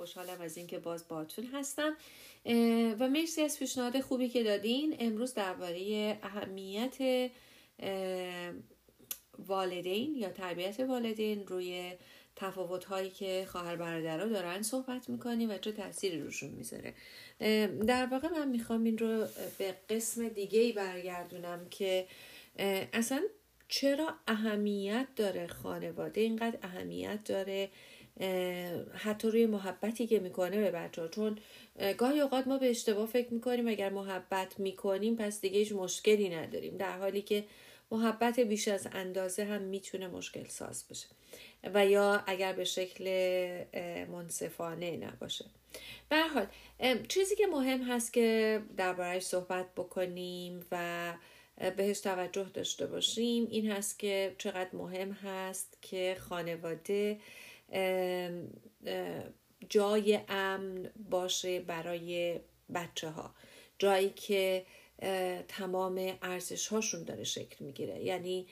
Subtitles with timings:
[0.00, 1.96] خوشحالم از اینکه باز باتون هستم.
[3.00, 4.96] و مرسی از پیشنهاد خوبی که دادین.
[4.98, 7.30] امروز درباره اهمیت
[9.38, 11.92] والدین یا تربیت والدین روی
[12.36, 16.94] تفاوت هایی که خواهر برادرها دارن صحبت می‌کنیم و چه تاثیری روشون می‌ذاره.
[17.86, 19.26] در واقع من می‌خوام این رو
[19.58, 22.06] به قسم دیگه ای برگردونم که
[22.92, 23.22] اصلا
[23.68, 27.70] چرا اهمیت داره خانواده؟ اینقدر اهمیت داره
[28.94, 31.38] حتی روی محبتی که می‌کنه به بچه ها چون
[31.98, 36.76] گاهی اوقات ما به اشتباه فکر می‌کنیم اگر محبت می‌کنیم پس دیگه هیچ مشکلی نداریم.
[36.76, 37.44] در حالی که
[37.90, 41.06] محبت بیش از اندازه هم می‌تونه مشکل ساز بشه.
[41.74, 43.04] و یا اگر به شکل
[44.08, 45.44] منصفانه نباشه.
[46.08, 46.46] به حال
[47.08, 51.12] چیزی که مهم هست که دربارهش صحبت بکنیم و
[51.76, 57.18] بهش توجه داشته باشیم این هست که چقدر مهم هست که خانواده
[59.68, 62.40] جای امن باشه برای
[62.74, 63.34] بچه ها
[63.78, 64.66] جایی که
[65.48, 68.04] تمام ارزش هاشون داره شکل می‌گیره.
[68.04, 68.46] یعنی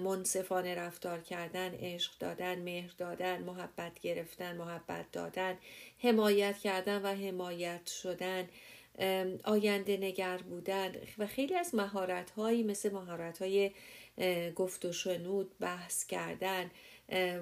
[0.00, 5.58] منصفانه رفتار کردن عشق دادن مهر دادن محبت گرفتن محبت دادن
[5.98, 8.48] حمایت کردن و حمایت شدن
[9.44, 13.70] آینده نگر بودن و خیلی از مهارت هایی مثل مهارت های
[14.54, 16.70] گفت و شنود بحث کردن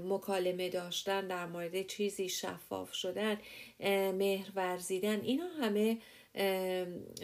[0.04, 3.38] مکالمه داشتن در مورد چیزی شفاف شدن
[4.12, 5.98] مهر ورزیدن اینا همه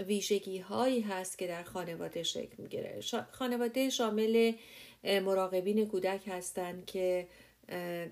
[0.07, 3.01] ویژگی هایی هست که در خانواده شکل می‌گیره.
[3.31, 4.53] خانواده شامل
[5.05, 7.29] مراقبین کودک هستند که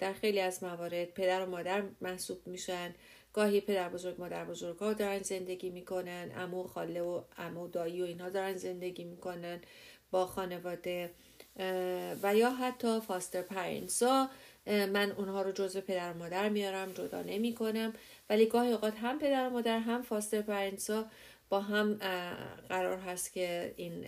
[0.00, 2.94] در خیلی از موارد پدر و مادر محسوب میشن.
[3.32, 6.32] گاهی پدر بزرگ مادر بزرگ ها دارن زندگی می‌کنن.
[6.36, 9.60] امو خاله و امو دایی و اینها دارن زندگی می‌کنن
[10.10, 11.10] با خانواده.
[12.22, 14.30] و یا حتی foster parents ها
[14.66, 17.92] من اونها رو جزو پدر و مادر میارم جدا نمی کنم
[18.30, 21.06] ولی گاهی اوقات هم پدر و مادر هم foster parents ها
[21.48, 21.94] با هم
[22.68, 24.06] قرار هست که این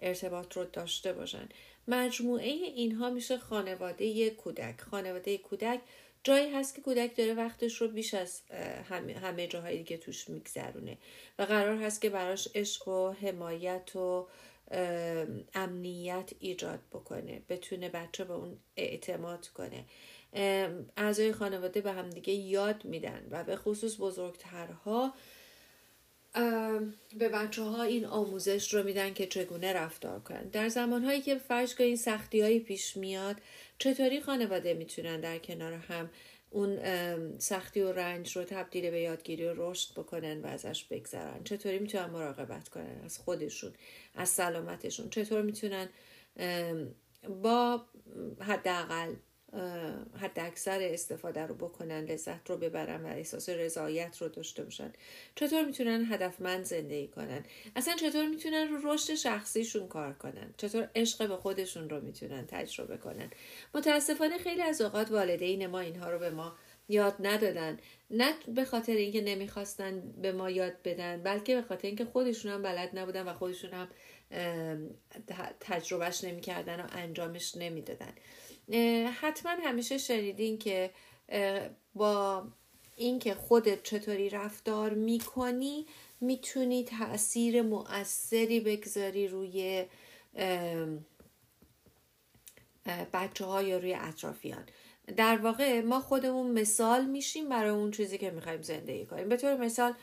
[0.00, 1.48] ارتباط رو داشته باشن.
[1.88, 4.80] مجموعه اینها میشه خانواده کودک.
[4.80, 5.80] خانواده کودک
[6.24, 8.40] جایی هست که کودک داره وقتش رو بیش از
[8.90, 10.98] همه, همه جاهایی که توش میگذرونه.
[11.38, 14.28] و قرار هست که براش عشق و حمایت و
[15.54, 19.84] امنیت ایجاد بکنه بتونه بچه به اون اعتماد کنه.
[20.96, 25.14] اعضای خانواده به همدیگه یاد میدن و به خصوص بزرگترها
[27.18, 30.48] به بچه ها این آموزش رو میدن که چگونه رفتار کنن.
[30.48, 33.36] در زمانهایی که فرض این سختی پیش میاد
[33.78, 36.10] چطوری خانواده می‌تونن در کنار هم
[36.50, 36.78] اون
[37.38, 41.44] سختی و رنج رو تبدیل به یادگیری و رشد بکنن و ازش بگذرن.
[41.44, 43.72] چطوری می‌تونن مراقبت کنن از خودشون
[44.14, 45.88] از سلامتشون؟ چطور می‌تونن
[47.42, 47.82] با
[48.40, 49.14] حداقل
[50.20, 54.92] حد اکثر استفاده رو بکنن لذت رو ببرن و احساس رضایت رو داشته باشن.
[55.34, 57.44] چطور می‌تونن هدفمند زندگی کنن؟
[57.76, 62.96] اصلا چطور می‌تونن رو رشد شخصیشون کار کنن؟ چطور عشق به خودشون رو می‌تونن تجربه
[62.96, 63.30] کنن؟
[63.74, 66.56] متاسفانه خیلی از اوقات والدین ما اینها رو به ما
[66.88, 67.78] یاد ندادن.
[68.10, 72.62] نه به خاطر اینکه نمی‌خواستن به ما یاد بدن بلکه به خاطر اینکه خودشون هم
[72.62, 73.88] بلد نبودن و خودشون هم
[75.60, 78.12] تجربهش نمی‌کردن و انجامش نمی‌دادن.
[79.20, 80.90] حتما همیشه شنیدین که
[81.94, 82.44] با
[82.96, 85.86] اینکه خودت چطوری رفتار می‌کنی
[86.20, 89.84] می‌تونی تاثیر مؤثری بگذاری روی
[93.12, 94.66] بچه ها یا روی اطرافیان.
[95.16, 99.28] در واقع ما خودمون مثال میشیم برای اون چیزی که می‌خوایم زندگی کنیم.
[99.28, 99.94] به طور مثال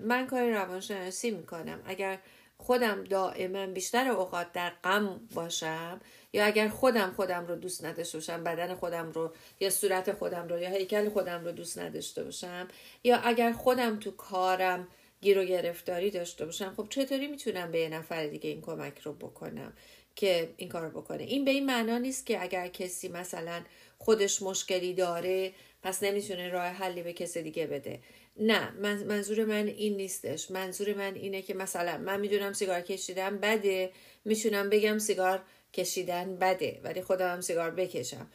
[0.00, 1.82] من کار روانشناسی می‌کنم.
[1.86, 2.18] اگر
[2.58, 6.00] خودم دائما بیشتر اوقات در غم باشم
[6.34, 10.58] یا اگر خودم خودم رو دوست نداشته باشم بدن خودم رو یا صورت خودم رو
[10.58, 12.68] یا هیکل خودم رو دوست نداشته باشم
[13.04, 14.88] یا اگر خودم تو کارم
[15.20, 19.12] گیر و گرفتاری داشته باشم خب چطوری می‌تونم به یه نفر دیگه این کمک رو
[19.12, 19.72] بکنم
[20.16, 23.62] که این کار رو بکنه؟ این به این معنا نیست که اگر کسی مثلا
[23.98, 25.52] خودش مشکلی داره
[25.82, 28.00] پس نمی‌تونه راه حلی به کسی دیگه بده.
[28.36, 28.70] نه
[29.04, 30.50] منظور من این نیستش.
[30.50, 33.92] منظور من اینه که مثلا من می‌دونم سیگار کشیدن بده.
[34.24, 35.42] می‌تونم بگم سیگار
[35.74, 38.30] کشیدن بده ولی خودم هم سیگار بکشم.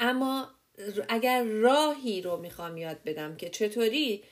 [0.00, 0.48] اما
[1.08, 4.24] اگر راهی رو می‌خوام یاد بدم که چطوری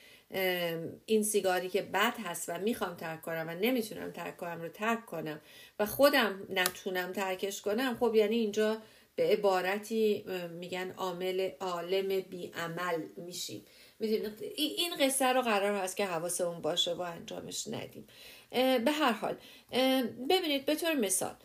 [1.05, 5.05] این سیگاری که بد هست و می‌خوام ترک کنم و نمی‌تونم ترک کنم رو ترک
[5.05, 5.41] کنم
[5.79, 8.77] و خودم نتونم ترکش کنم خب یعنی اینجا
[9.15, 13.65] به عبارتی میگن عامل عالم بیعمل میشیم.
[14.55, 18.07] این قصه رو قرار هست که حواسمون باشه و انجامش ندیم.
[18.85, 19.35] به هر حال
[20.29, 21.35] ببینید به طور مثال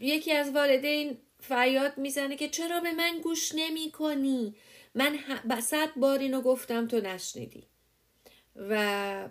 [0.00, 4.54] یکی از والدین فریاد می‌زنه که چرا به من گوش نمی کنی
[4.94, 5.18] من
[5.60, 7.66] صد بار اینو گفتم تو نشنیدی.
[8.56, 9.28] و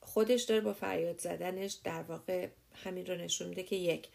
[0.00, 2.48] خودش داره با فریاد زدنش در واقع
[2.84, 4.08] همین رو نشون میده که یک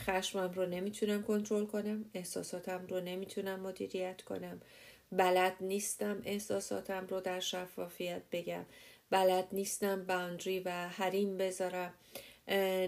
[0.00, 4.60] خشمم رو نمی‌تونم کنترل کنم احساساتم رو نمی‌تونم مدیریت کنم.
[5.12, 8.64] بلد نیستم احساساتم رو در شفافیت بگم.
[9.10, 11.94] بلد نیستم باندری و حریم بذارم.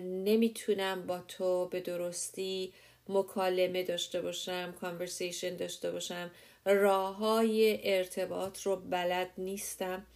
[0.01, 2.73] نمی‌تونم با تو به درستی
[3.09, 6.31] مکالمه داشته باشم کانورسیشن داشته باشم.
[6.65, 10.07] راه های ارتباط رو بلد نیستم.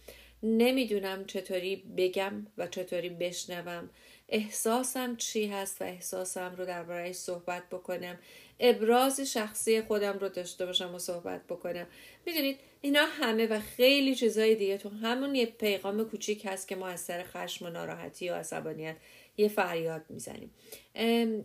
[0.43, 3.89] نمی‌دونم چطوری بگم و چطوری بشنوم.
[4.29, 8.17] احساسم چی هست و احساسم رو دربارهش صحبت بکنم.
[8.59, 11.87] ابراز شخصی خودم رو داشته باشم و صحبت بکنم.
[12.25, 16.87] می‌دونید اینا همه و خیلی چیزای دیگه تو همون یه پیغام کوچیک هست که ما
[16.87, 18.95] از سر خشم و ناراحتی و عصبانیت
[19.37, 20.53] یه فریاد می‌زنیم.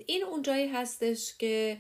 [0.07, 1.79] این اونجایی هستش که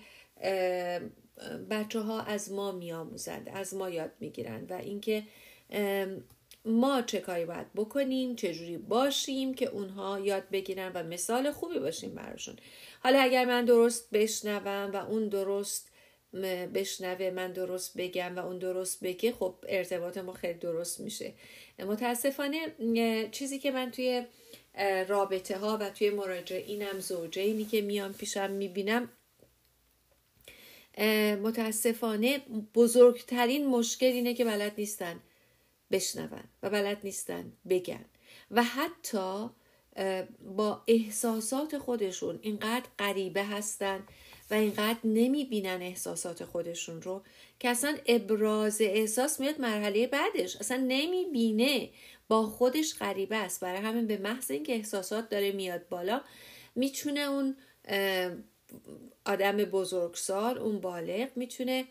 [1.70, 5.22] بچه ها از ما میآموزند از ما یاد می‌گیرند و اینکه
[6.64, 12.14] ما چه کاری باید بکنیم چجوری باشیم که اونها یاد بگیرن و مثال خوبی باشیم
[12.14, 12.56] براشون.
[13.02, 15.88] حالا اگر من درست بشنوم و اون درست
[16.74, 21.32] بشنوه من درست بگم و اون درست بگه خب ارتباط ما خیلی درست میشه.
[21.78, 22.68] متاسفانه
[23.32, 24.26] چیزی که من توی
[25.08, 29.08] رابطه ها و توی مراجعینم زوجینی که میان پیشم می‌بینم
[31.42, 32.38] متاسفانه
[32.74, 35.20] بزرگترین مشکل اینه که بلد نیستن.
[35.92, 38.04] بشنون و بلد نیستن بگن.
[38.50, 39.48] و حتی
[40.56, 44.02] با احساسات خودشون اینقدر غریبه هستن
[44.50, 47.22] و اینقدر نمی‌بینن احساسات خودشون رو
[47.60, 50.56] که اصلا ابراز احساس میاد مرحله بعدش.
[50.56, 51.90] اصلا نمی‌بینه
[52.28, 53.60] با خودش غریبه است.
[53.60, 56.20] برای همین به محض اینکه احساسات داره میاد بالا
[56.74, 57.56] می‌تونه اون
[59.24, 61.84] آدم بزرگسال اون بالغ می‌تونه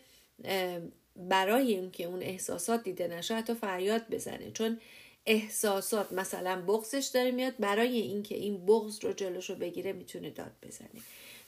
[1.16, 4.50] برای اینکه اون احساسات دیده نشه حتی فریاد بزنه.
[4.50, 4.80] چون
[5.26, 10.52] احساسات مثلا بغزش داره میاد برای اینکه این بغز رو جلوش رو بگیره می‌تونه داد
[10.62, 11.00] بزنه.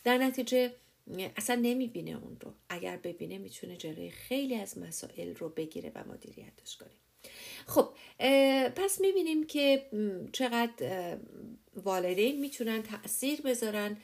[0.05, 0.73] در نتیجه
[1.37, 2.53] اصلا نمی‌بینه اون رو.
[2.69, 6.91] اگر ببینه می‌تونه جلوی خیلی از مسائل رو بگیره و مدیریتش کنه.
[7.67, 7.89] خب
[8.77, 9.87] پس می‌بینیم که
[10.33, 11.17] چقدر
[11.77, 13.97] والدین می‌تونن تاثیر بذارن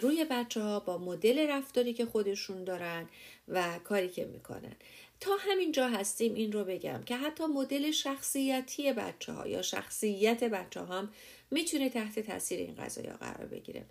[0.00, 3.08] روی بچه ها با مدل رفتاری که خودشون دارن
[3.48, 4.76] و کاری که می‌کنن.
[5.20, 10.80] تا همینجا هستیم این رو بگم که حتی مدل شخصیتی بچه ها یا شخصیت بچه
[10.80, 11.12] هم
[11.50, 13.84] می‌تونه تحت تاثیر این قضايا قرار بگیره.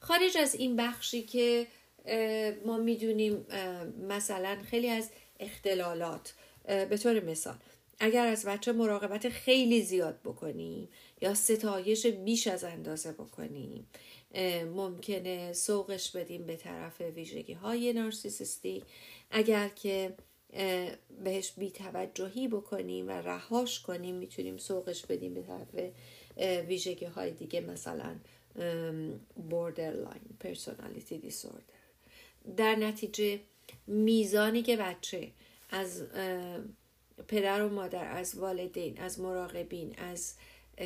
[0.00, 1.66] خارج از این بخشی که
[2.66, 3.46] ما می‌دونیم
[4.08, 6.34] مثلا خیلی از اختلالات
[6.64, 7.56] به طور مثال
[8.00, 10.88] اگر از بچه مراقبت خیلی زیاد بکنیم
[11.20, 13.86] یا ستایش بیش از اندازه بکنیم
[14.74, 18.82] ممکنه سوقش بدیم به طرف ویژگی های نارسیسیستی.
[19.30, 20.14] اگر که
[21.24, 25.92] بهش بیتوجهی بکنیم و رهاش کنیم می‌تونیم سوقش بدیم به طرف
[26.68, 28.16] ویژگی های دیگه مثلا
[29.50, 31.78] borderline personality disorder.
[32.56, 33.40] در نتیجه
[33.86, 35.30] میزانی که بچه
[35.70, 36.02] از
[37.28, 40.34] پدر و مادر از والدین از مراقبین از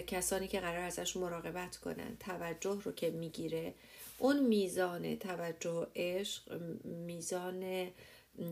[0.07, 3.75] کسانی که قرار ازش مراقبت کنن توجه رو که می‌گیره
[4.19, 7.91] اون میزان توجه و عشق میزان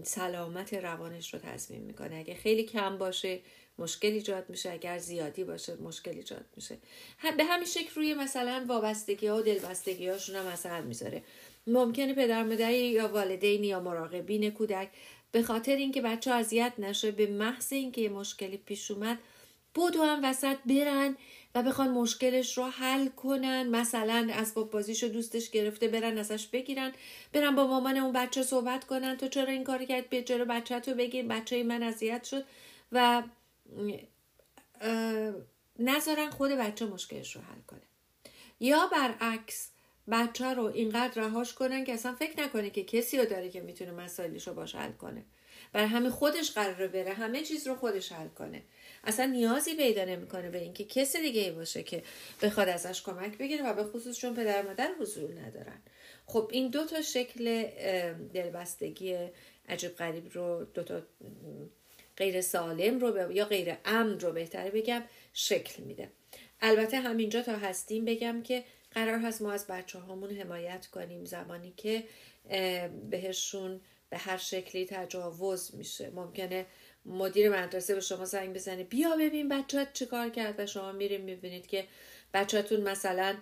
[0.03, 2.17] سلامت روانش رو تضمین می‌کنه.
[2.17, 3.41] اگه خیلی کم باشه
[3.79, 4.73] مشکل ایجاد میشه.
[4.73, 6.79] اگر زیادی باشه مشکل ایجاد میشه.
[7.37, 11.23] به همین شکل روی مثلا وابستگی ها و دلبستگی هاشون هم اثر می‌ذاره.
[11.67, 14.89] ممکنه پدر یا والدین یا مراقبین کودک
[15.32, 19.19] به خاطر اینکه بچه اذیت نشه به محض اینکه مشکلی پیش اومد
[19.75, 21.17] بودو هم وسط برن
[21.55, 23.69] و بخوان مشکلش رو حل کنن.
[23.69, 26.93] مثلا اسباب بازیشو دوستش گرفته برن ازش بگیرن.
[27.33, 29.17] برن با مامان اون بچه صحبت کنن.
[29.17, 32.45] تو چرا این کاری کرد به چرا بچه تو بگیر بچه من اذیت شد.
[32.93, 33.23] و
[35.79, 37.81] نذارن خود بچه مشکلش رو حل کنه.
[38.61, 39.71] یا برعکس
[40.11, 43.91] بچه رو اینقدر رهاش کنن که اصلا فکر نکنه که کسی رو داره که می‌تونه
[43.91, 45.25] مسائلش رو باش حل کنه.
[45.73, 47.13] برای همین خودش قراره بره.
[47.13, 48.63] همه چیز رو خودش حل کنه.
[49.06, 52.03] اصلا نیازی پیدا نمی‌کنه به اینکه کسی دیگه ای باشه که
[52.43, 55.82] بخواد ازش کمک بگیره و به خصوص چون پدر مادر حضور ندارن.
[56.27, 57.65] خب این دو تا شکل
[58.34, 59.17] دلبستگی
[59.69, 61.03] عجیب غریب رو دو تا
[62.17, 66.08] غیر سالم رو یا غیر امن رو بهتره بگم شکل میده.
[66.61, 71.73] البته همینجا تا هستیم بگم که قرار هست ما از بچه هامون حمایت کنیم زمانی
[71.77, 72.05] که
[73.11, 73.81] بهشون
[74.11, 76.11] به هر شکلی تجاوز میشه.
[76.11, 76.67] ممکنه
[77.06, 78.84] مدیر مدرسه به شما زنگ بزنه.
[78.84, 81.84] بیا ببین بچه چه کار کرد و شما میریم می‌بینید که
[82.34, 83.37] بچهتون مثلا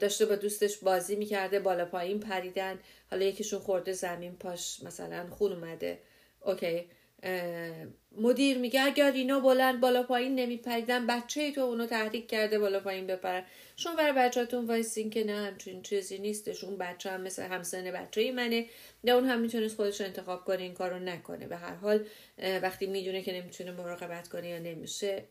[0.00, 2.78] داشته با دوستش بازی می‌کرده بالا پایین پریدن.
[3.10, 5.98] حالا یکیشون خورده زمین پاش مثلا خون اومده.
[6.40, 6.90] okay.
[8.16, 13.06] مدیر میگه اگر اینا بلند بالا پایین نمیپریدن بچه تو اونو تحریک کرده بالا پایین
[13.06, 13.44] بپرن.
[13.76, 16.64] شما برای بچهتون وایسین که نه همچین چیزی نیستش.
[16.64, 18.66] اون بچه هم مثل همسن بچه منه.
[19.04, 21.46] نه اون هم می‌تونست خودش انتخاب کنه این کارو نکنه.
[21.46, 22.04] به هر حال
[22.62, 25.24] وقتی می‌دونه که نمی‌تونه مراقبت کنه یا نمیشه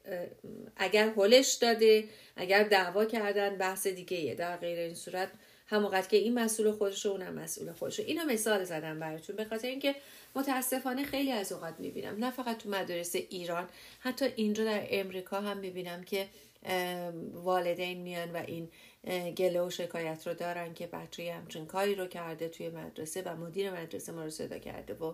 [0.77, 2.03] اگر هلش داده
[2.35, 5.29] اگر دعوا کردن بحث دیگه یه در غیر این صورت
[5.67, 9.35] هموقت که این مسئول خودشه اونم مسئول خودشه اینو مثال زدم براتون.
[9.35, 9.95] به خاطر اینکه
[10.35, 12.15] متاسفانه خیلی از اوقات می‌بینم.
[12.17, 13.69] نه فقط تو مدارس ایران
[13.99, 16.27] حتی اینجا در امریکا هم می‌بینم که
[17.33, 18.69] والدین میان و این
[19.33, 23.71] گله و شکایت رو دارن که بچه همچین کاری رو کرده توی مدرسه و مدیر
[23.71, 25.13] مدرسه ما رو صدا کرده و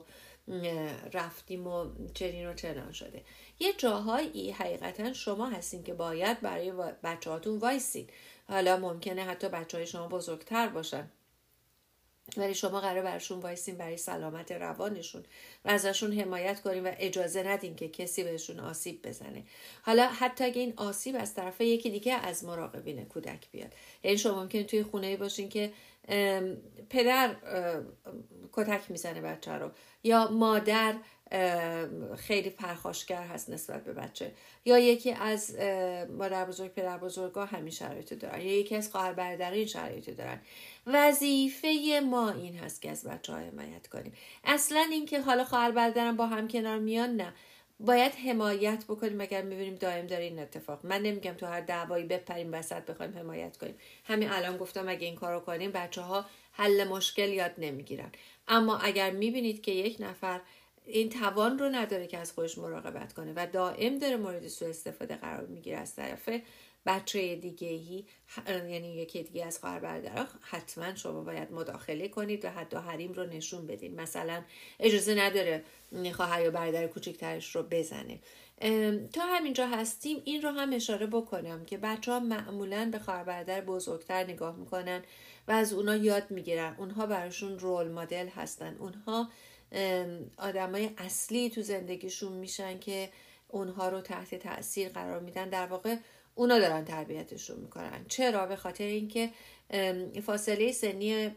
[1.13, 3.21] رفتیم و چنین و چنان شده.
[3.59, 6.71] یه جاهایی حقیقتا شما هستین که باید برای
[7.03, 8.07] بچه هاتون وایسین.
[8.47, 11.09] حالا ممکنه حتی بچه های شما بزرگتر باشن.
[12.37, 15.23] ولی شما قرار برشون وایسین برای سلامت روانشون
[15.65, 19.43] و ازشون حمایت کنیم و اجازه ندین که کسی بهشون آسیب بزنه.
[19.81, 23.73] حالا حتی اگه این آسیب از طرف یکی دیگه از مراقبین کودک بیاد.
[24.03, 25.73] یعنی شما ممکن توی خونه باشین که
[26.89, 27.35] پدر
[28.53, 29.71] کتک می‌زنه بچه رو.
[30.03, 30.95] یا مادر
[32.17, 34.31] خیلی پرخاشگر هست نسبت به بچه.
[34.65, 35.55] یا یکی از
[36.09, 38.41] مادر بزرگ پدر بزرگا همین شرایط دارن.
[38.41, 40.41] یا یکی از خواهر برادر این شرایط دارن.
[40.87, 44.13] وظیفه ما این هست که از بچه ها حمایت کنیم.
[44.43, 47.33] اصلا اینکه حالا خواهر برادرم با هم کنار میان نه.
[47.79, 50.85] باید حمایت بکنیم اگر می‌بینیم دائم داره این اتفاق.
[50.85, 53.75] من نمیگم تو هر دعوایی بپریم وسط بخوایم حمایت کنیم.
[54.03, 58.11] همین الان گفتم اگه این کارو کنیم بچه ها حل مشکل یاد نمی‌گیرن.
[58.47, 60.41] اما اگر می‌بینید که یک نفر
[60.85, 65.15] این توان رو نداره که از خودش مراقبت کنه و دائم داره مورد سوء استفاده
[65.15, 66.29] قرار می‌گیره از طرف
[66.85, 68.05] بچه دیگه ای
[68.47, 73.25] یعنی یکی دیگه از خواهر برادرها حتما شما باید مداخله کنید و حتی حریم رو
[73.25, 74.01] نشون بدین.
[74.01, 74.43] مثلا
[74.79, 75.63] اجازه نداره
[76.13, 78.19] خواهر یا برادر کوچکترش رو بزنه.
[79.13, 80.21] تا همینجا هستیم.
[80.25, 85.03] این رو هم اشاره بکنم که بچه ها معمولا به خواهر برادر بزرگتر نگاه می‌کنن
[85.47, 86.75] و از اونا یاد می‌گیرن.
[86.77, 88.77] اونها براشون رول مدل هستن.
[88.79, 89.29] اونها
[90.37, 93.09] آدمای اصلی تو زندگیشون میشن که
[93.47, 95.49] اونها رو تحت تاثیر قرار میدن.
[95.49, 95.95] در واقع
[96.35, 98.05] اونا دارن تربیتشون می‌کنن.
[98.07, 99.29] چرا؟ به خاطر اینکه
[100.25, 101.35] فاصله سنی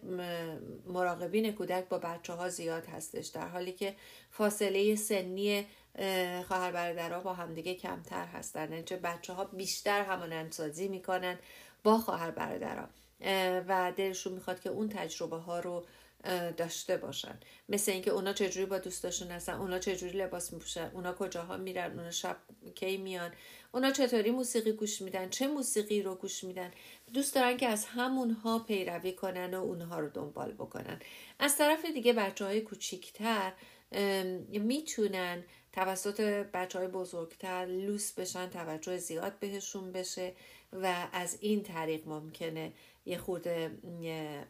[0.87, 3.27] مراقبین کودک با بچه ها زیاد هستش.
[3.27, 3.95] در حالی که
[4.31, 5.67] فاصله سنی
[6.49, 8.73] خواهر برادرها با همدیگه کمتر هستن.
[8.73, 11.39] یعنی بچه ها بیشتر همانندسازی می‌کنن
[11.85, 12.89] با خواهر برادرها.
[13.69, 15.85] و دلشون می‌خواد که اون تجربه ها رو
[16.57, 17.41] داشته باشن.
[17.69, 22.11] مثل اینکه اونا چجوری با دوستاشون هستن اونا چجوری لباس میپوشن اونا کجاها میرن اونا
[22.11, 22.37] شب
[22.75, 23.31] کی میان
[23.73, 26.71] اونا چطوری موسیقی گوش میدن چه موسیقی رو گوش میدن.
[27.15, 31.01] دوست دارن که از همونها پیروی کنن و اونها رو دنبال بکنن.
[31.39, 33.53] از طرف دیگه بچه های کوچیکتر
[34.49, 36.21] می‌تونن توسط
[36.55, 40.33] بچه های بزرگتر لوس بشن توجه زیاد بهشون بشه
[40.73, 42.73] و از این طریق ممکنه
[43.09, 43.71] یه خورده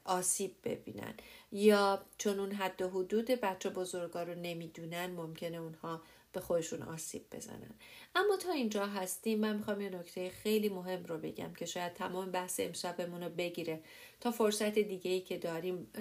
[0.05, 1.15] آسیب ببینن.
[1.53, 7.23] یا چون اون حد و حدود بچه بزرگا رو نمی‌دونن ممکنه اونها به خودشون آسیب
[7.33, 7.75] بزنن.
[8.15, 9.41] اما تا اینجا هستیم.
[9.41, 13.81] من می‌خوام یه نکته خیلی مهم رو بگم که شاید تمام بحث امشبمون رو بگیره.
[14.21, 15.93] تا فرصت دیگه ای که داریم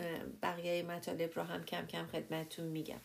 [0.42, 3.02] بقیه مطالب رو هم کم کم خدمتتون میگم.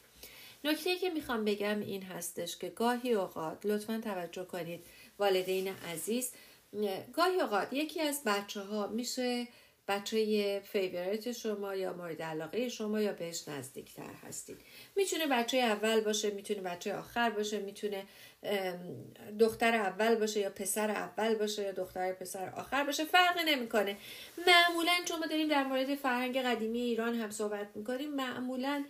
[0.64, 4.85] نکته که می‌خوام بگم این هستش که گاهی اوقات لطفا توجه کنید
[5.18, 6.32] والدین عزیز
[7.12, 9.49] گاهی اوقات یکی از بچه ها میشه
[9.88, 14.61] بچه فیورت شما یا مورد علاقه شما یا بهش نزدیکتر هستید.
[14.97, 18.05] می‌تونه بچه اول باشه می‌تونه بچه آخر باشه می‌تونه
[19.38, 23.97] دختر اول باشه یا پسر اول باشه یا دختر پسر آخر باشه فرقی نمی‌کنه.
[24.47, 28.85] معمولا چون ما داریم در مورد فرهنگ قدیمی ایران هم صحبت می‌کنیم معمولا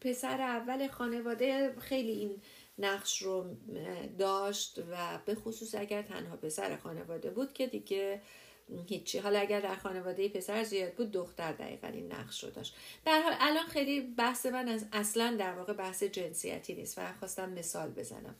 [0.00, 2.42] پسر اول خانواده خیلی این
[2.80, 3.56] نقش رو
[4.18, 8.20] داشت و به خصوص اگر تنها پسر خانواده بود که دیگه
[8.86, 9.18] هیچی.
[9.18, 12.76] حالا اگر در خانواده پسر زیاد بود دختر دقیقا این نقش رو داشت.
[13.04, 17.50] در حال الان خیلی بحث من از اصلا در واقع بحث جنسیتی نیست و خواستم
[17.52, 18.34] مثال بزنم.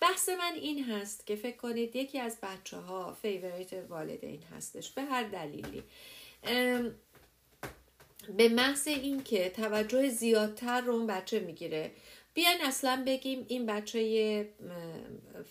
[0.00, 5.02] بحث من این هست که فکر کنید یکی از بچه ها favorite والدین هستش به
[5.02, 5.82] هر دلیلی.
[8.36, 11.90] به محض اینکه توجه زیادتر رو اون بچه می‌گیره.
[12.34, 14.48] بیاین اصلا بگیم این بچه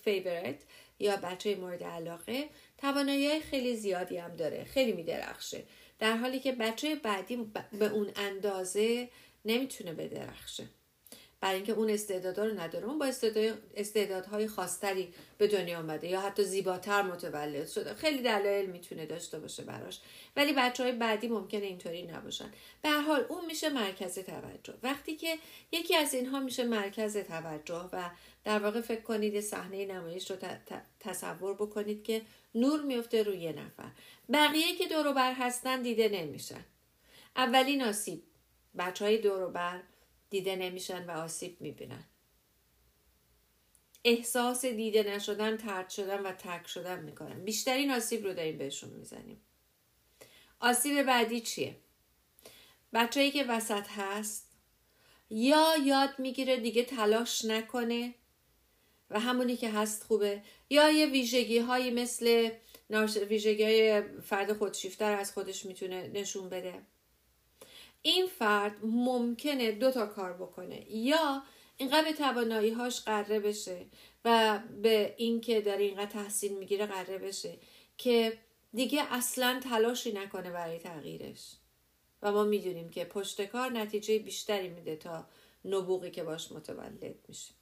[0.03, 0.63] فیورت
[0.99, 5.63] یا بچه مورد علاقه توانایی خیلی زیادی هم داره خیلی میدرخشه.
[5.99, 9.09] در حالی که بچه بعدی به اون اندازه
[9.45, 10.63] نمی‌تونه بدرخشه.
[11.41, 13.11] برای اینکه اون استعدادا رو نداره اون با
[13.75, 17.93] استعدادهای خاصتری به دنیا آمده یا حتی زیباتر متولد شده.
[17.93, 19.99] خیلی دلایل می‌تونه داشته باشه براش.
[20.35, 22.51] ولی بچه های بعدی ممکنه اینطوری نباشن.
[22.81, 24.73] به حال اون میشه مرکز توجه.
[24.83, 25.37] وقتی که
[25.71, 28.09] یکی از اینها میشه مرکز توجه و
[28.43, 30.37] در واقع فکر کنید صحنه نمایش رو
[30.99, 32.21] تصور بکنید که
[32.55, 33.91] نور میفته روی یه نفر.
[34.33, 36.65] بقیه که دور بر هستن دیده نمیشن.
[37.35, 38.23] اولین آسیب
[38.77, 39.81] بچه های دور بر
[40.29, 42.03] دیده نمیشن و آسیب می‌بینن.
[44.03, 47.45] احساس دیده نشدن ترد شدن و ترک شدن می‌کنن.
[47.45, 49.41] بیشترین آسیب رو داریم بهشون می‌زنیم.
[50.59, 51.75] آسیب بعدی چیه؟
[52.93, 54.51] بچه‌ای که وسط هست
[55.29, 58.15] یا یاد می‌گیره دیگه تلاش نکنه
[59.09, 62.51] و همونی که هست خوبه یا یه ویژگی هایی مثل
[63.29, 66.81] ویژگی های فرد خودشیفتر از خودش می‌تونه نشون بده.
[68.01, 70.91] این فرد ممکنه دو تا کار بکنه.
[70.91, 71.43] یا
[71.77, 73.85] اینقدر به توانایی هاش قره بشه
[74.25, 77.57] و به اینکه داره اینقدر تحصیل می‌گیره قره بشه
[77.97, 78.37] که
[78.73, 81.55] دیگه اصلا تلاشی نکنه برای تغییرش.
[82.21, 85.25] و ما می‌دونیم که پشت کار نتیجه بیشتری میده تا
[85.65, 87.53] نبوغی که باش متولد میشه.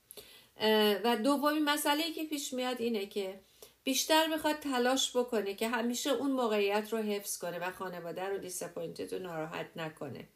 [1.03, 3.39] و دومین مسئله که پیش میاد اینه که
[3.87, 9.13] بیشتر می‌خواد تلاش بکنه که همیشه اون موقعیت رو حفظ کنه و خانواده رو دیسپوینتد
[9.13, 10.27] و ناراحت نکنه.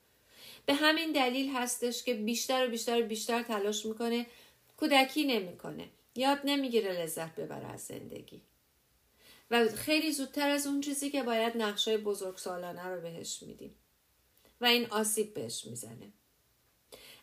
[0.65, 4.25] به همین دلیل هستش که بیشتر و بیشتر و بیشتر تلاش می‌کنه
[4.77, 5.89] کودکی نمی‌کنه.
[6.15, 8.41] یاد نمی‌گیره لذت ببره از زندگی.
[9.51, 13.75] و خیلی زودتر از اون چیزی که باید نقشای بزرگ سالانه رو بهش میدیم.
[14.61, 16.13] و این آسیب بهش می‌زنه.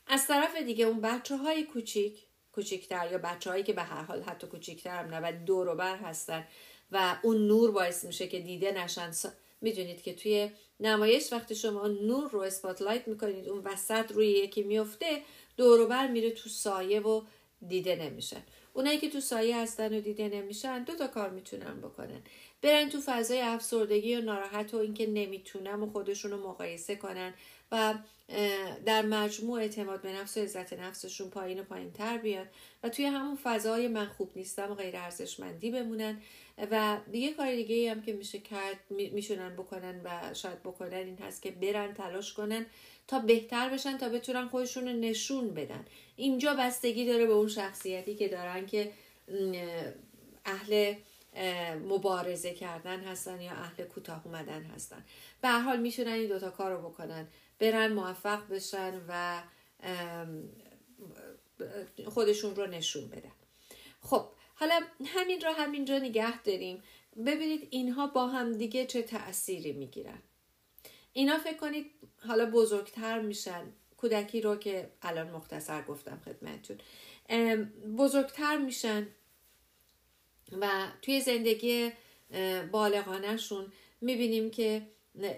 [0.06, 2.27] از طرف دیگه اون بچه های کوچیک
[2.58, 6.46] کوچیکتر یا بچههایی که به هر حال حتی کوچیکتر هم نه ولی دور بر هستن
[6.92, 9.10] و اون نور باعث میشه که دیده نشن.
[9.60, 10.50] می‌دونید که توی
[10.80, 15.22] نمایش وقتی شما نور رو اسپاتلایت می‌کنید اون وسط روی یکی میفته
[15.88, 17.22] بر میره تو سایه و
[17.68, 18.42] دیده نمیشن.
[18.74, 22.22] اونایی که تو سایه هستن و دیده نمیشن دو تا کار می‌تونن بکنن.
[22.62, 27.34] برن تو فضای افسردگی و ناراحت و اینکه نمی‌تونم و خودشون رو مقایسه کنن.
[27.72, 27.94] و
[28.86, 32.46] در مجموع اعتماد به نفس و عزت نفسشون پایین و پایین تر بیاد
[32.82, 36.20] و توی همون فضای من خوب نیستم و غیر ارزشمندی بمونن.
[36.70, 41.42] و یه کار دیگه هم که میشه کرد میشونن بکنن و شاید بکنن این هست
[41.42, 42.66] که برن تلاش کنن
[43.08, 45.84] تا بهتر بشن تا بتونن خودشون رو نشون بدن.
[46.16, 48.92] اینجا بستگی داره به اون شخصیتی که دارن که
[50.44, 50.94] اهل
[51.88, 55.04] مبارزه کردن هستن یا اهل کوتاه اومدن هستن.
[55.40, 57.28] به هر حال می‌تونن این دوتا کار رو بکنن.
[57.58, 59.42] برن موفق بشن و
[62.06, 63.32] خودشون رو نشون بدن.
[64.00, 66.82] خب حالا همین را همینجا نگه داریم.
[67.26, 70.18] ببینید اینها با هم دیگه چه تأثیری می‌گیرن.
[71.12, 71.90] اینا فکر کنید
[72.26, 73.72] حالا بزرگتر میشن.
[73.96, 76.78] کودکی رو که الان مختصر گفتم خدمتتون.
[77.98, 79.06] بزرگتر میشن
[80.60, 81.92] و توی زندگی
[82.72, 84.82] بالغانهشون می‌بینیم که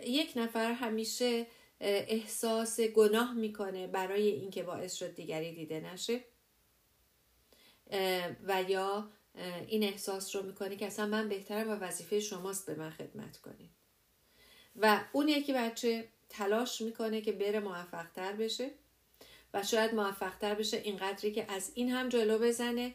[0.07, 1.47] یک نفر همیشه
[1.81, 6.21] احساس گناه می‌کنه برای اینکه باعث شد دیگری دیده نشه.
[8.47, 9.11] و یا
[9.67, 13.71] این احساس رو می‌کنه که اصلا من بهترم و وظیفه شماست به من خدمت کنید.
[14.77, 18.71] و اون یکی بچه تلاش می‌کنه که بره موفقتر بشه
[19.55, 22.95] و شاید موفقتر بشه اینقدری که از این هم جلو بزنه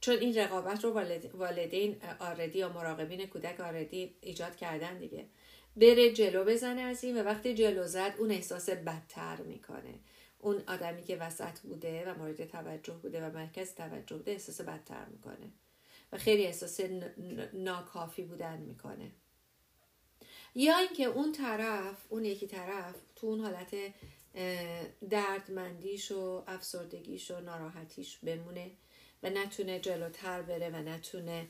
[0.00, 1.02] چون این رقابت رو
[1.34, 5.26] والدین آردی یا مراقبین کودک آردی ایجاد کردن دیگه.
[5.76, 9.94] بره جلو بزنه از این و وقتی جلو زد اون احساس بدتر می‌کنه.
[10.38, 15.04] اون آدمی که وسط بوده و مورد توجه بوده و مرکز توجه بوده احساس بدتر
[15.04, 15.50] می‌کنه
[16.12, 16.80] و خیلی احساس
[17.52, 19.10] ناکافی بودن می‌کنه.
[20.54, 23.76] یا اینکه اون طرف اون یکی طرف تو اون حالت
[25.10, 28.70] دردمندیش و افسردگیش و ناراحتیش بمونه
[29.22, 31.46] و نتونه جلوتر بره و نتونه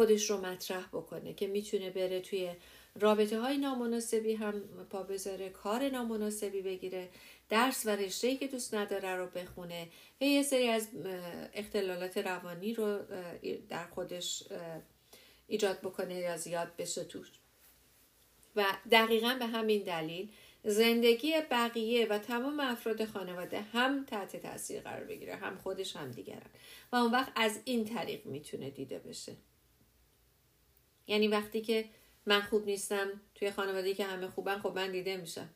[0.00, 2.50] خودش رو مطرح بکنه که می‌تونه بره توی
[3.00, 4.60] رابطه های نامناسبی هم
[4.90, 7.08] پا بذاره کار نامناسبی بگیره
[7.48, 9.88] درس و رشته که دوست نداره رو بخونه.
[10.20, 10.88] یا یه سری از
[11.54, 12.98] اختلالات روانی رو
[13.68, 14.42] در خودش
[15.46, 17.28] ایجاد بکنه یا زیاد بشه توش.
[18.56, 20.28] و دقیقا به همین دلیل
[20.64, 26.50] زندگی بقیه و تمام افراد خانواده هم تحت تاثیر قرار بگیره هم خودش هم دیگرن
[26.92, 29.32] و اون وقت از این طریق می‌تونه دیده بشه.
[31.10, 31.84] یعنی وقتی که
[32.26, 35.50] من خوب نیستم توی خانواده که همه خوبن خب من دیده میشم.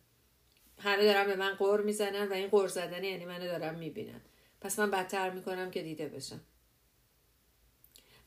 [0.78, 4.20] همه دارن به من قور می‌زنن و این قور زدن یعنی منو دارم می‌بینن.
[4.60, 6.40] پس من بدتر می‌کنم که دیده بشم.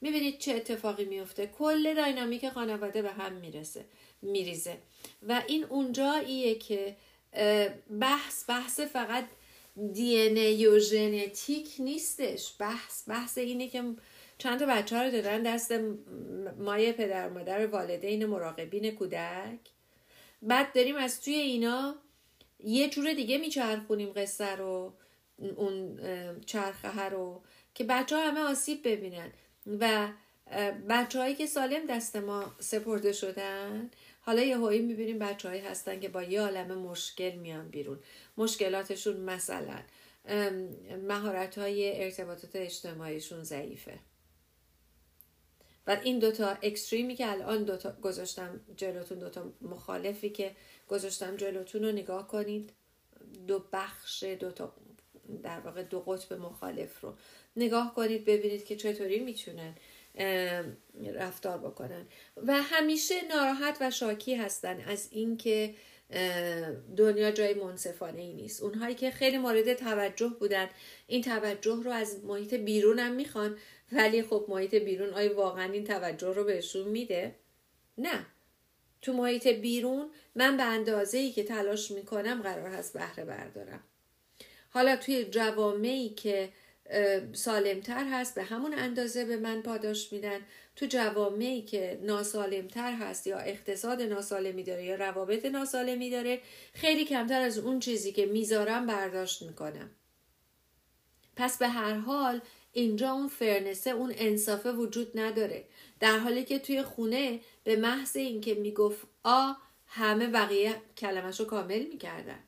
[0.01, 3.85] می‌بینید چه اتفاقی میفته کل داینامیک خانواده به هم می‌رسه
[4.21, 4.77] میریزه.
[5.27, 6.95] و این اونجاییه که
[7.99, 9.27] بحث بحث فقط
[9.93, 12.53] دی و ژنتیک نیستش.
[12.59, 13.83] بحث بحث اینه که
[14.37, 15.73] چند تا بچه ها رو دادن دست
[16.57, 19.59] مایه پدر مادر والدین مراقبین کودک.
[20.41, 21.95] بعد داریم از توی اینا
[22.59, 24.93] یه جور دیگه میچرخونیم قصه رو
[25.39, 25.99] اون
[26.45, 29.31] چرخه رو که بچه ها همه آسیب ببینن.
[29.79, 30.07] و
[30.89, 35.99] بچه هایی که سالم دست ما سپرده شدن حالا یه هایی می‌بینیم بچه هایی هستن
[35.99, 37.99] که با یه عالم مشکل میان بیرون.
[38.37, 39.79] مشکلاتشون مثلا
[41.07, 43.99] مهارت های ارتباطات اجتماعیشون ضعیفه.
[45.87, 50.55] و این دوتا اکستریمی که الان دوتا گذاشتم جلوتون دوتا مخالفی که
[50.87, 52.69] گذاشتم جلوتون رو نگاه کنید.
[53.47, 54.73] دو بخش دوتا
[55.43, 57.13] در واقع دو قطب مخالف رو
[57.55, 59.75] نگاه کنید ببینید که چطوری می‌تونن
[61.13, 62.05] رفتار بکنن.
[62.37, 65.75] و همیشه ناراحت و شاکی هستن از اینکه
[66.97, 68.63] دنیا جای منصفانه ای نیست.
[68.63, 70.69] اونهایی که خیلی مورد توجه بودن
[71.07, 73.57] این توجه رو از محیط بیرون هم می‌خوان
[73.91, 77.35] ولی خب محیط بیرون آیا واقعا این توجه رو بهشون میده؟
[77.97, 78.25] نه.
[79.01, 83.83] تو محیط بیرون من به اندازه ای که تلاش می‌کنم قرار هست بهره بردارم.
[84.69, 86.49] حالا توی جوامعی که
[87.33, 90.39] سالمتر هست به همون اندازه به من پاداش میدن.
[90.75, 96.41] تو جوامعی که ناسالمتر هست یا اقتصاد ناسالمی داره یا روابط ناسالمی داره
[96.73, 99.91] خیلی کمتر از اون چیزی که می‌ذارم برداشت می‌کنم.
[101.35, 105.65] پس به هر حال اینجا اون فرنسه اون انصافه وجود نداره.
[105.99, 109.51] در حالی که توی خونه به محض اینکه می‌گفت آ
[109.87, 112.43] همه بقیه کلمش رو کامل می‌کردن.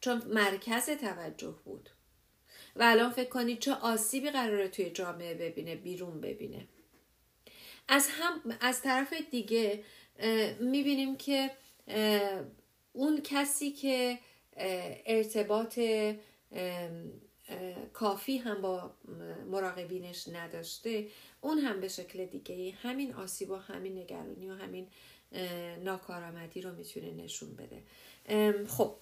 [0.00, 1.90] چون مرکز توجه بود.
[2.76, 6.68] و الان فکر کنید چه آسیبی قراره توی جامعه ببینه بیرون ببینه.
[7.88, 9.84] از هم از طرف دیگه
[10.60, 11.50] می‌بینیم که
[12.92, 14.18] اون کسی که
[15.06, 15.80] ارتباط
[17.92, 18.94] کافی هم با
[19.50, 21.08] مراقبینش نداشته.
[21.40, 24.88] اون هم به شکل دیگه همین آسیب و همین نگرانی و همین
[25.84, 27.82] ناکارآمدی رو می‌تونه نشون بده.
[28.66, 28.96] خب.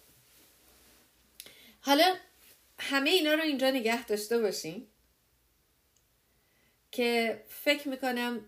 [1.80, 2.14] حالا
[2.78, 4.86] همه اینا رو اینجا نگه داشته باشیم
[6.92, 8.40] که فکر می‌کنم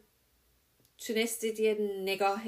[0.99, 2.43] تونستید یه نگاه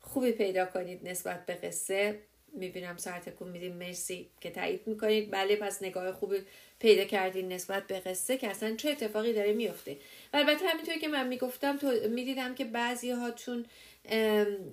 [0.00, 2.22] خوبی پیدا کنید نسبت به قصه.
[2.52, 3.72] می‌بینم سر تکون میدیم.
[3.76, 5.30] مرسی که تایید می‌کنید.
[5.30, 6.36] بله پس نگاه خوبی
[6.80, 9.96] پیدا کردین نسبت به قصه که اصلا چه اتفاقی داره میفته.
[10.32, 13.66] و البته همینطور که من می‌گفتم تو می‌دیدم که بعضی هاتون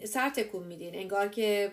[0.03, 0.95] سر تکون میدین.
[0.95, 1.71] انگار که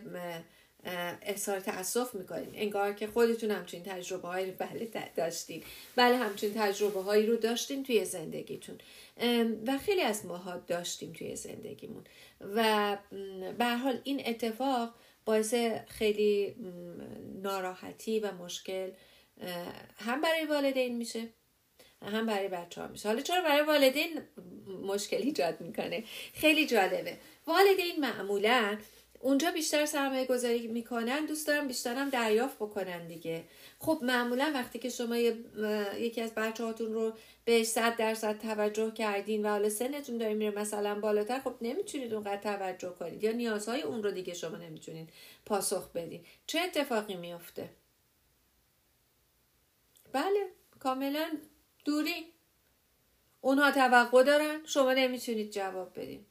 [1.23, 2.51] احسار تاسف می‌کنین.
[2.55, 5.63] انگار که خودتون همچین تجربه هایی رو بله داشتین.
[5.97, 8.79] بله همچین تجربه هایی رو داشتین توی زندگیتون.
[9.67, 12.05] و خیلی از ماها داشتیم توی زندگیمون.
[12.55, 12.99] و
[13.59, 15.55] به حال این اتفاق باعث
[15.89, 16.55] خیلی
[17.43, 18.91] ناراحتی و مشکل
[19.99, 21.29] هم برای والدین میشه
[22.03, 23.09] هم برای بچه ها میشه.
[23.09, 24.21] حالا چرا برای والدین
[24.83, 27.17] مشکل ایجاد می‌کنه؟ خیلی جالبه.
[27.47, 28.79] والدین معمولا
[29.21, 33.45] اونجا بیشتر سرمایه گذاری می‌کنن دوست دارم بیشتر هم دریافت بکنن دیگه.
[33.79, 35.17] خب معمولا وقتی که شما
[35.97, 37.13] یکی از بچه هاتون رو
[37.45, 42.37] به صد درصد توجه کردین و حالا سنتون داره میره مثلا بالاتر خب نمی‌تونید اونقدر
[42.37, 45.11] توجه کنید یا نیازهای اون رو دیگه شما نمی‌تونید
[45.47, 46.25] پاسخ بدین.
[46.47, 47.69] چه اتفاقی میافته؟
[50.13, 50.49] بله
[50.81, 51.31] کاملا
[51.85, 52.27] دوری.
[53.41, 56.27] اونها توقع دارن شما نمی‌تونید جواب بدین.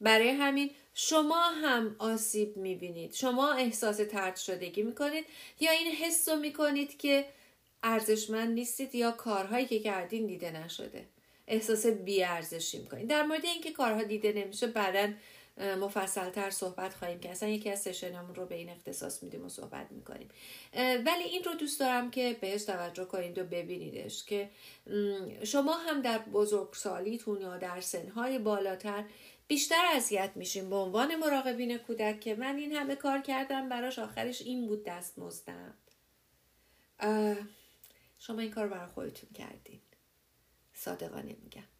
[0.00, 3.14] برای همین شما هم آسیب می‌بینید.
[3.14, 5.24] شما احساس ترد شدگی می‌کنید
[5.60, 7.26] یا این حس رو می‌کنید که
[7.82, 11.06] ارزشمند نیستید یا کارهایی که کردین دیده نشده.
[11.46, 13.06] احساس بیارزشی می‌کنید.
[13.06, 15.12] در مورد اینکه کارها دیده نمیشه بعدا
[15.56, 19.48] مفصل تر صحبت خواهیم که اصلا یکی از سشنمون رو به این اختصاص میدیم و
[19.48, 20.28] صحبت می‌کنیم.
[20.74, 24.50] ولی این رو دوست دارم که بهش توجه کنید و ببینیدش که
[25.44, 29.04] شما هم در بزرگسالیتون یا در سنهای بالاتر
[29.48, 34.42] بیشتر اذیت میشیم به عنوان مراقبین کودک که من این همه کار کردم براش آخرش
[34.42, 35.74] این بود دست مزدم.
[38.18, 39.80] شما این کار برای خودتون کردین.
[40.74, 41.71] صادقانه میگم.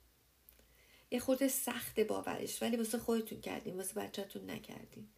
[1.13, 5.09] یه خورده سخت باورش ولی واسه خودتون کردین واسه بچهتون نکردین.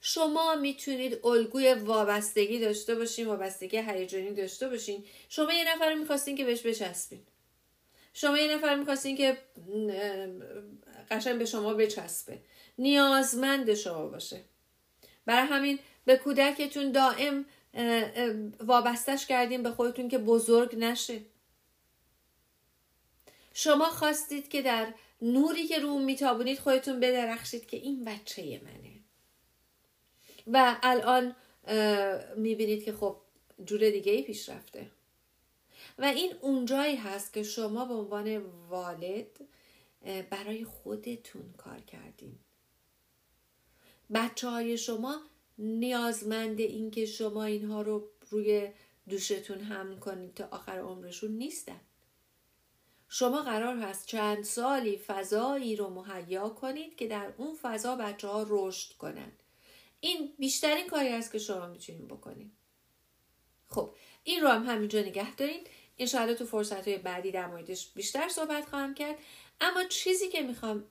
[0.00, 5.04] شما می‌تونید الگوی وابستگی داشته باشین وابستگی هیجانی داشته باشین.
[5.28, 7.22] شما یه نفر می‌خواستین که بهش بچسبین.
[8.12, 9.38] شما یه نفر می‌خواستین که
[11.10, 12.38] قشنگ به شما بچسبه.
[12.78, 14.40] نیازمند شما باشه.
[15.26, 17.44] برای همین به کودکتون دائم
[18.60, 21.20] وابستش کردیم به خودتون که بزرگ نشه.
[23.54, 28.92] شما خواستید که در نوری که رو میتابونید خودتون بدرخشید که این بچه منه.
[30.46, 31.36] و الان
[32.36, 33.16] می‌بینید که خب
[33.64, 34.90] جور دیگه ای پیش رفته.
[35.98, 38.36] و این اونجایی هست که شما به عنوان
[38.68, 39.40] والد
[40.30, 42.38] برای خودتون کار کردین.
[44.14, 45.20] بچه های شما
[45.58, 48.70] نیازمند این که شما اینها رو روی
[49.08, 51.80] دوشتون حمل کنید تا آخر عمرشون نیستن.
[53.14, 58.46] شما قرار هست چند سالی فضایی رو مهیا کنید که در اون فضا بچه ها
[58.48, 59.32] رشد کنن.
[60.00, 62.52] این بیشترین کاری است که شما می‌تونید بکنید.
[63.68, 63.94] خب
[64.24, 65.60] این رو هم همینجا نگه دارین.
[65.98, 69.18] انشاءالله تو فرصت های بعدی در موردش بیشتر صحبت خواهم کرد.
[69.60, 70.84] اما چیزی که می‌خوام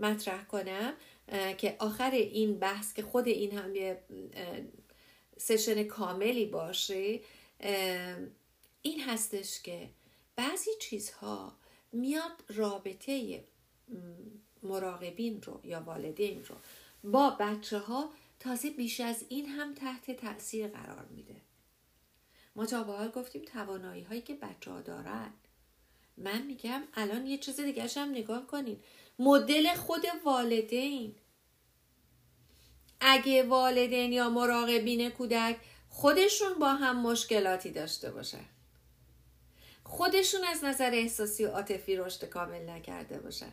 [0.00, 0.94] مطرح کنم
[1.58, 4.02] که آخر این بحث که خود این هم یه
[5.36, 7.20] سشن کاملی باشه
[8.82, 9.90] این هستش که
[10.38, 11.52] بعضی چیزها
[11.92, 13.44] میاد رابطه
[14.62, 16.56] مراقبین رو یا والدین رو
[17.04, 21.36] با بچه ها تازه بیش از این هم تحت تاثیر قرار میده.
[22.56, 25.32] ما تا گفتیم توانایی هایی که بچه ها دارن.
[26.16, 28.80] من میگم الان یه چیز دیگه هم نگاه کنین.
[29.18, 31.14] مدل خود والدین.
[33.00, 35.56] اگه والدین یا مراقبین کودک
[35.88, 38.44] خودشون با هم مشکلاتی داشته باشن.
[39.88, 43.52] خودشون از نظر احساسی و عاطفی رشد کامل نکرده باشن.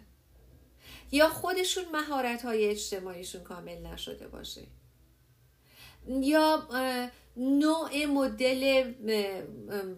[1.12, 4.62] یا خودشون مهارت های اجتماعیشون کامل نشده باشه.
[6.08, 6.67] یا
[7.38, 8.93] نوع مدل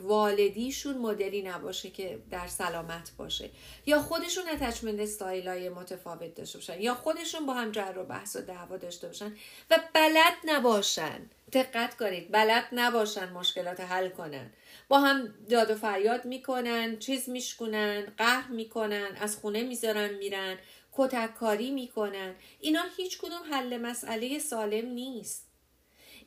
[0.02, 3.50] والدیشون مدلی نباشه که در سلامت باشه.
[3.86, 6.82] یا خودشون اتچمنت استایل های متفاوت داشته باشن.
[6.82, 9.36] یا خودشون با هم جر و بحث و دعوا داشته باشن
[9.72, 11.30] و بلد نباشن.
[11.54, 14.54] دقت کنید بلد نباشن مشکلات حل کنن.
[14.88, 20.58] با هم داد و فریاد می‌کنن چیز میشکنن قهر می‌کنن از خونه می‌ذارن میرن
[20.92, 22.36] کتک کاری می‌کنن.
[22.60, 25.48] اینا هیچ کدوم حل مسئله سالم نیست.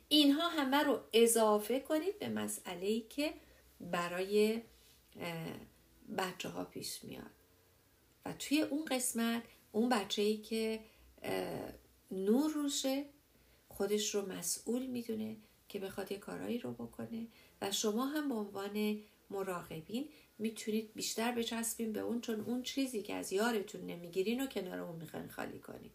[0.09, 3.33] اینها همه رو اضافه کنید به مسئله ای که
[3.79, 4.61] برای
[6.17, 7.31] بچه ها پیش میاد.
[8.25, 10.79] و توی اون قسمت اون بچه ای که
[12.11, 13.05] نور روشه
[13.81, 15.35] خودش رو مسئول می‌دونه
[15.69, 17.27] که بخواد یه کارایی رو بکنه
[17.61, 23.13] و شما هم به عنوان مراقبین می‌تونید بیشتر بچسبین به اون چون اون چیزی که
[23.13, 25.91] از یارتون نمی‌گیرین و کنار اون می‌خواین خالی کنید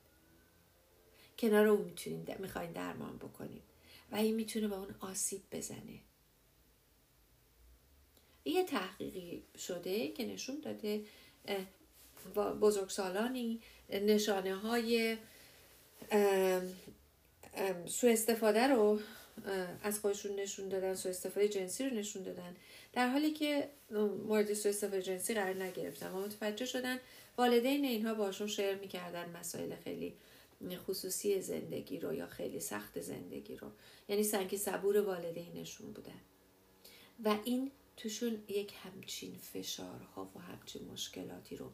[1.39, 3.63] کنار اون می‌تونین می‌خواین درمان بکنید
[4.13, 6.01] و این می‌تونه به اون آسیب بزنه.
[8.45, 11.05] یه تحقیقی شده که نشون داده
[12.61, 15.17] بزرگسالانی نشانه های
[17.87, 19.01] سو استفاده رو
[19.83, 22.57] از خودشون نشون دادن سو استفاده جنسی رو نشون دادن.
[22.93, 23.69] در حالی که
[24.27, 27.01] مورد سو استفاده جنسی قرار نگرفتن و متوجه شدن
[27.39, 30.15] والدین اینها باشون شیر می‌کردن مسائل خیلی
[30.87, 33.71] خصوصی زندگی رو یا خیلی سخت زندگی رو.
[34.09, 36.21] یعنی سنگ صبور والدینشون بودن.
[37.25, 41.73] و این توشون یک همچین فشارها و همچین مشکلاتی رو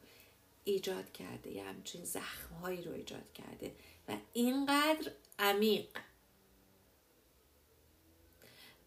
[0.65, 3.73] ایجاد کرده یه همچین زخمهایی رو ایجاد کرده.
[4.09, 5.13] و اینقدر
[5.43, 5.87] عمیق.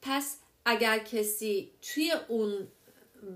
[0.02, 2.68] پس اگر کسی توی اون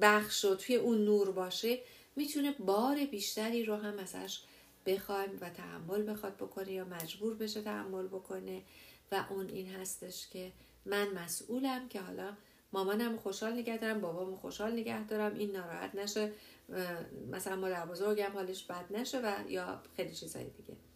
[0.02, 1.80] بخش و توی اون نور باشه
[2.16, 4.42] می‌تونه بار بیشتری رو هم ازش
[4.86, 8.62] بخوایم و تحمل بخواد بکنه یا مجبور بشه تحمل بکنه.
[9.12, 10.52] و اون این هستش که
[10.86, 12.34] من مسئولم که حالا
[12.74, 16.32] مامانم خوشحال نگه دارم بابامو خوشحال نگه دارم این ناراحت نشه
[17.32, 20.89] مثلا مادر بزرگم حالش بد نشه و یا خیلی چیزهای دیگه.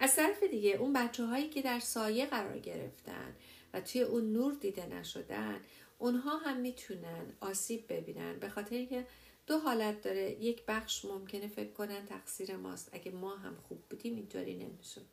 [0.00, 3.36] از طرف دیگه اون بچه هایی که در سایه قرار گرفتن
[3.72, 5.60] و توی اون نور دیده نشدن
[5.98, 8.38] اونها هم می‌تونن آسیب ببینن.
[8.38, 9.06] به خاطر اینکه
[9.46, 10.30] دو حالت داره.
[10.30, 12.88] یک بخش ممکنه فکر کنن تقصیر ماست.
[12.92, 15.06] اگه ما هم خوب بودیم اینطوری نمی‌شد.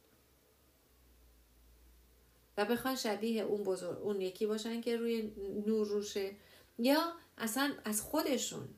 [2.58, 5.32] و بخوان شبیه اون بزرگ اون یکی باشن که روی
[5.66, 6.32] نور روشه.
[6.80, 8.70] یا اصلا از خودشون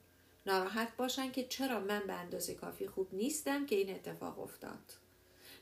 [0.45, 4.93] ناراحت باشن که چرا من به اندازه کافی خوب نیستم که این اتفاق افتاد.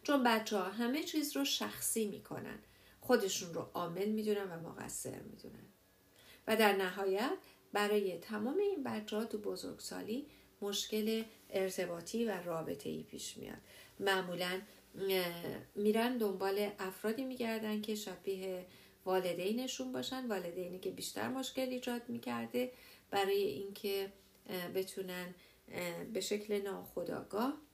[0.08, 2.60] چون بچه ها همه چیز رو شخصی می‌کنن.
[3.02, 5.66] خودشون رو عامل می‌دونن و مقصر می‌دونن.
[6.48, 7.38] و در نهایت
[7.74, 10.28] برای تمام این بچه ها تو بزرگسالی
[10.62, 13.58] مشکل ارتباطی و رابطه ای پیش میاد.
[14.00, 14.62] معمولا
[15.76, 18.66] میرن دنبال افرادی میگردن که شبیه
[19.06, 22.72] والدینشون باشن والدینی که بیشتر مشکل ایجاد می‌کرده
[23.12, 24.14] برای اینکه
[24.76, 25.36] بتونن
[26.14, 27.67] به شکل ناخودآگاه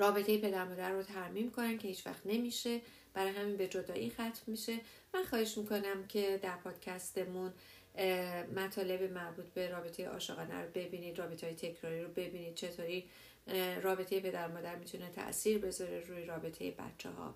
[0.00, 2.80] رابطه پدر مادر رو ترمیم کنن که هیچ وقت نمیشه.
[3.14, 4.76] برای همین به جدایی ختم میشه.
[5.14, 7.52] من خواهش می‌کنم که در پادکستمون
[8.56, 12.54] مطالب مربوط به رابطه عاشقانه رو ببینید رابطه های تکراری رو ببینید.
[12.54, 13.04] چطوری
[13.82, 17.34] رابطه پدر مادر می‌تونه تاثیر بذاره روی رابطه بچه ها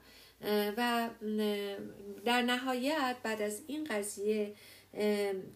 [0.77, 1.09] و
[2.24, 4.55] در نهایت بعد از این قضیه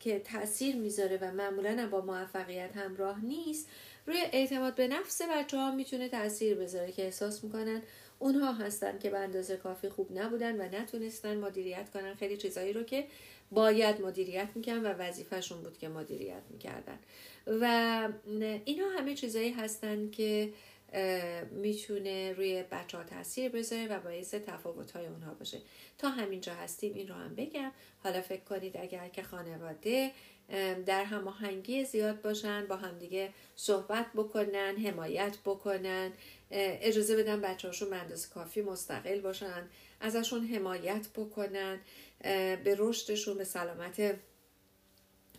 [0.00, 3.68] که تاثیر می‌ذاره و معمولا با موفقیت همراه نیست
[4.08, 7.82] روی اعتماد به نفس بچه ها می‌تونه تاثیر بذاره که احساس می‌کنن
[8.18, 12.14] اونها هستن که به اندازه کافی خوب نبودن و نتونستن مدیریت کنن.
[12.14, 13.06] خیلی چیزایی رو که
[13.50, 16.98] باید مدیریت می‌کنن و وظیفهشون بود که مدیریت می‌کردن.
[17.46, 18.08] و
[18.64, 20.52] اینا همه چیزایی هستن که
[21.50, 25.58] می‌تونه روی بچه ها تاثیر بذاره و باعث تفاوت های اونها باشه.
[25.98, 27.72] تا همینجا هستیم این رو هم بگم.
[28.04, 30.10] حالا فکر کنید اگر که خانواده
[30.86, 36.12] در هماهنگی زیاد باشن با همدیگه صحبت بکنن حمایت بکنن.
[36.50, 37.98] اجازه بدن بچه هاشون
[38.34, 39.68] کافی مستقل باشن
[40.00, 41.80] ازشون حمایت بکنن
[42.64, 44.16] به رشدشون به سلامت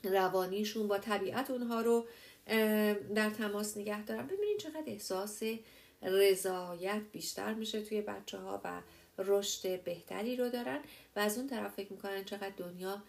[0.03, 2.07] روانیشون با طبیعت اونها رو
[3.15, 4.27] در تماس نگه دارن.
[4.27, 5.43] ببینید چقدر احساس
[6.01, 8.81] رضایت بیشتر میشه توی بچه ها و
[9.17, 10.79] رشد بهتری رو دارن.
[11.15, 13.03] و از اون طرف فکر می‌کنن چقدر دنیا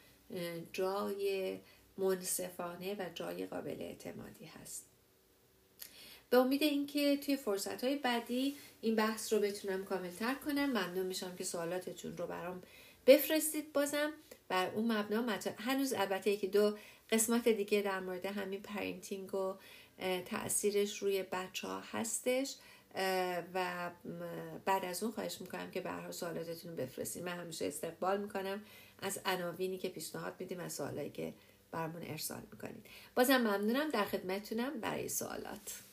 [0.73, 1.59] جای
[2.01, 4.87] منصفانه و جای قابل اعتمادی هست.
[6.31, 11.37] به امید اینکه توی فرصت های بعدی این بحث رو بتونم کاملتر کنم ممنون میشم
[11.37, 12.63] که سوالاتتون رو برام
[13.07, 14.13] بفرستید بازم.
[14.49, 16.77] بر اون مبنا هنوز البته یکی دو
[17.11, 19.55] قسمت دیگه در مورد همین parenting و
[20.27, 22.55] تاثیرش روی بچه ها هستش
[23.55, 23.91] و
[24.65, 27.25] بعد از اون خواهش می‌کنم که برها سوالاتتون بفرستید.
[27.25, 28.63] من همیشه استقبال می‌کنم.
[29.03, 31.35] از عناوینی که پیشنهاد میدیم از سوالایی که
[31.73, 32.87] برمون ارسال می‌کنید.
[33.15, 35.90] بازم ممنونم در خدمتتونم برای سوالات.